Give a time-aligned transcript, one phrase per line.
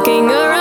[0.00, 0.51] Song I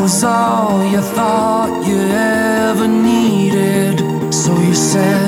[0.00, 3.96] was all you thought you ever needed.
[4.32, 5.25] So you said.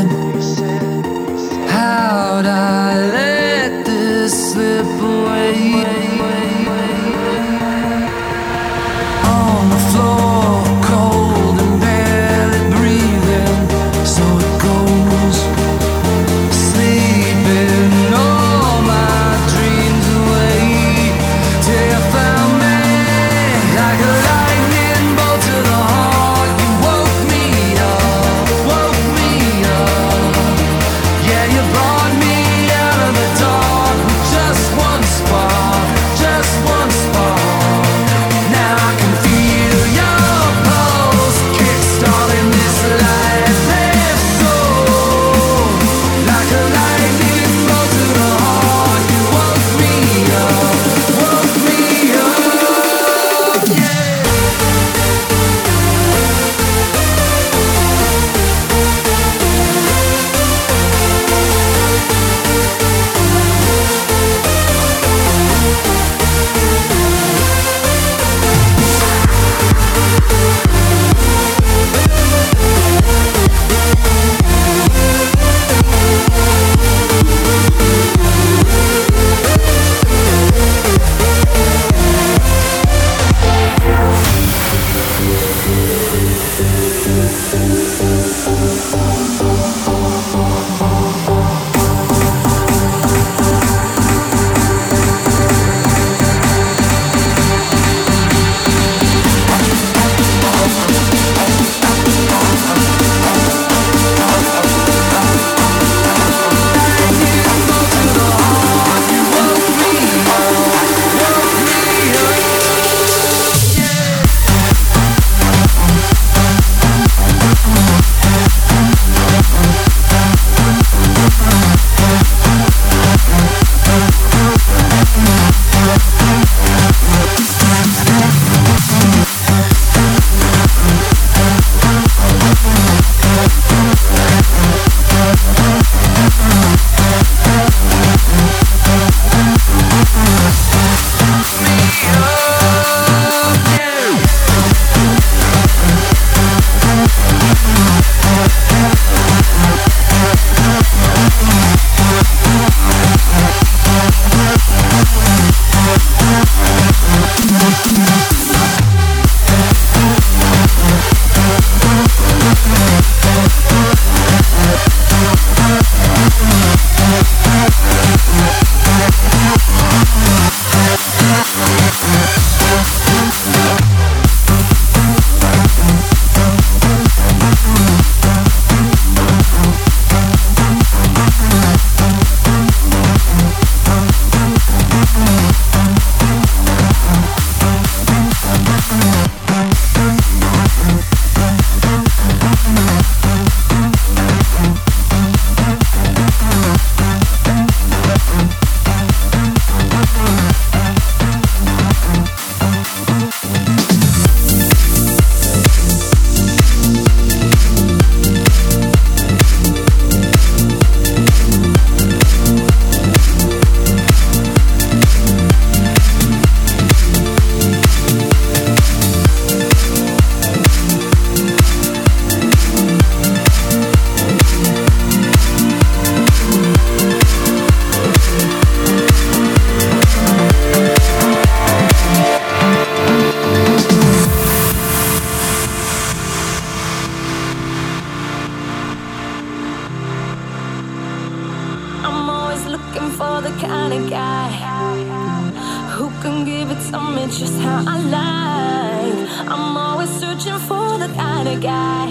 [249.51, 252.07] I'm always searching for the kind of guy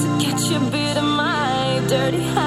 [0.00, 2.43] to get a bit of my dirty.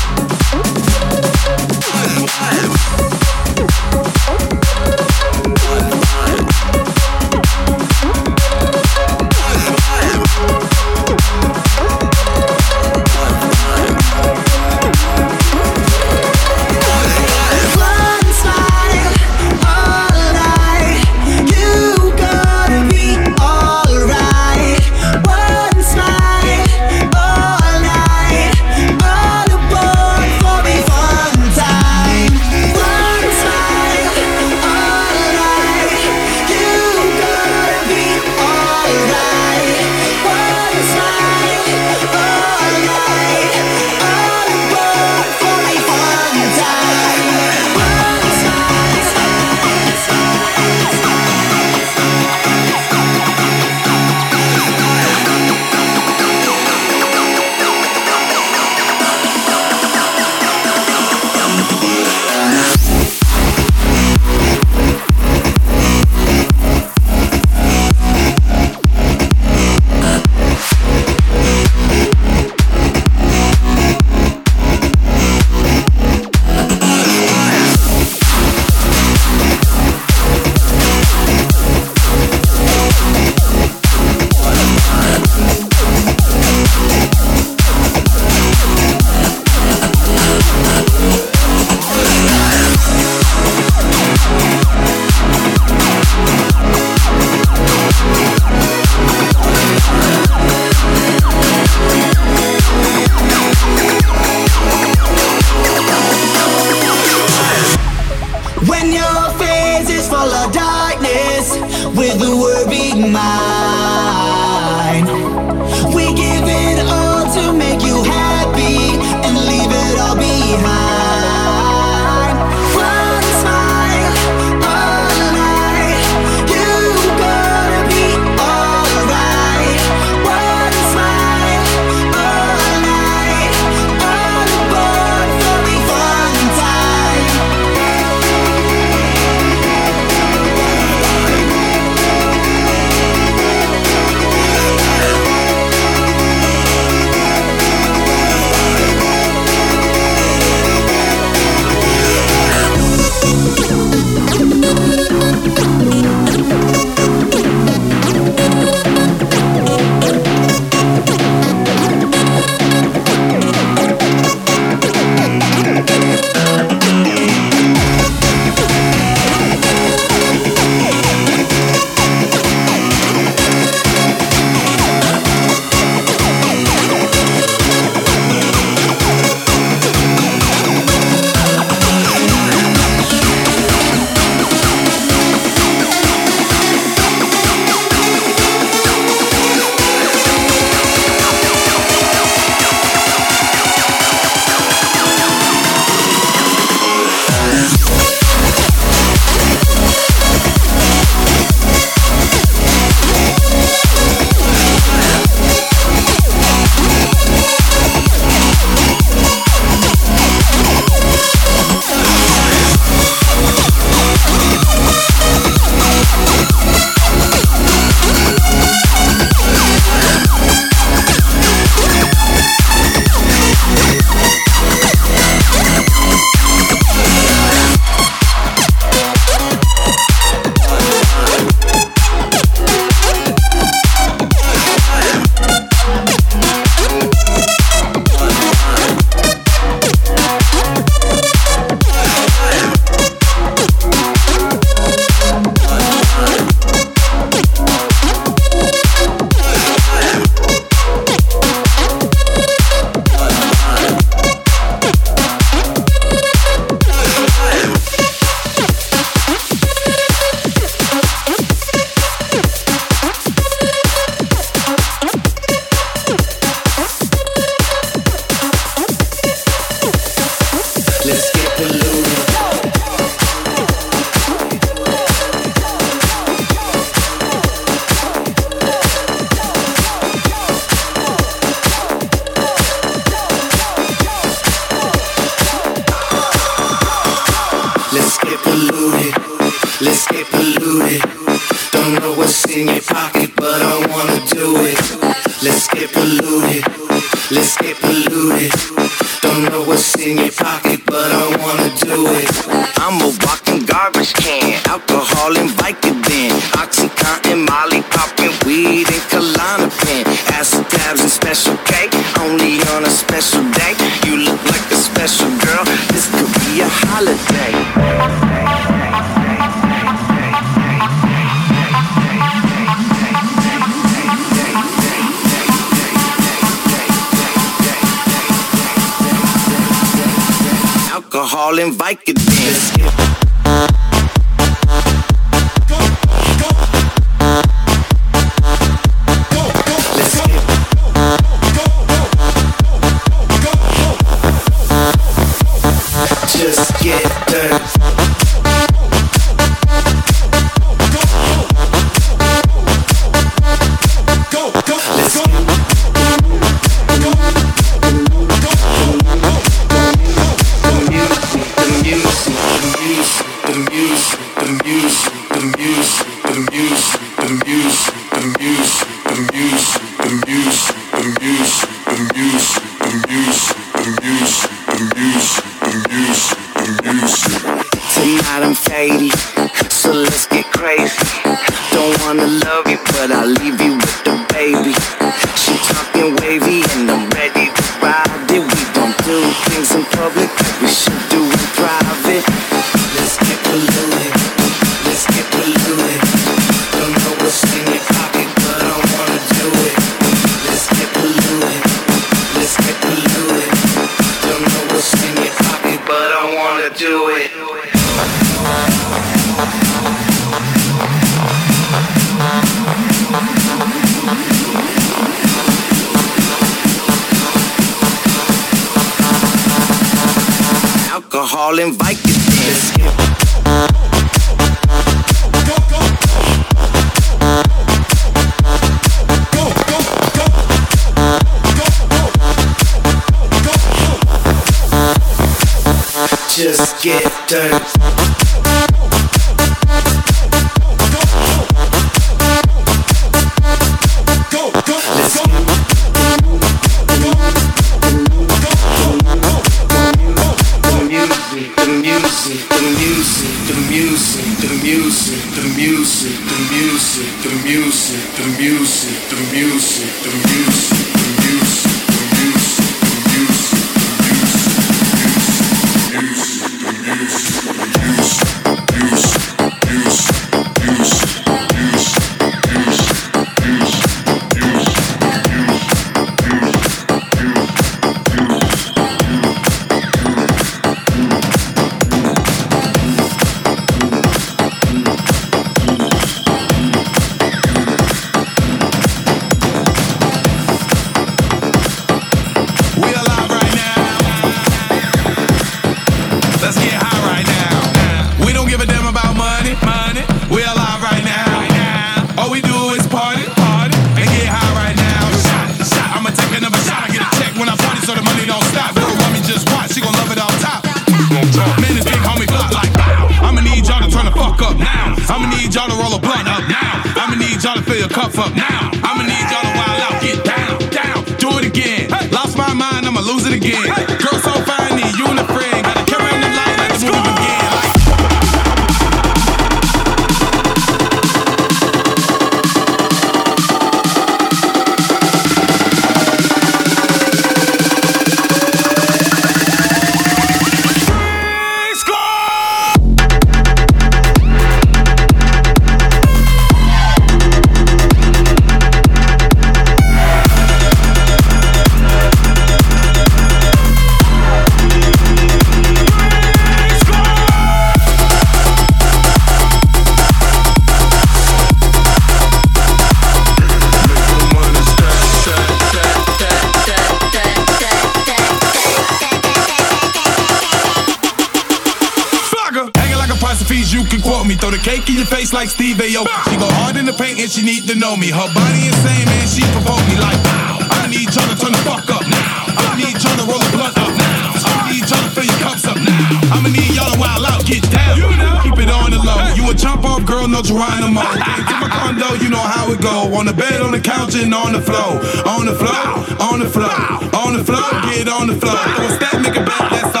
[577.21, 578.09] and she need to know me.
[578.09, 580.57] Her body same man, she provoke me like wow.
[580.81, 582.49] I need y'all to turn the fuck up now.
[582.57, 584.33] I need y'all to roll the blunt up now.
[584.41, 586.33] I need y'all to fill your cups up now.
[586.33, 588.01] I'ma need y'all to wild out, get down.
[588.01, 588.41] You know.
[588.41, 589.21] Keep it on the low.
[589.37, 591.05] You a jump off girl, no Geronimo.
[591.45, 593.13] Get my condo, you know how it go.
[593.13, 594.97] On the bed, on the couch, and on the floor.
[595.29, 595.85] On the floor,
[596.25, 596.73] on the floor,
[597.21, 598.57] on the floor, get on the floor.
[598.57, 599.69] Throw a step, make a bet.
[599.69, 600.00] that's all.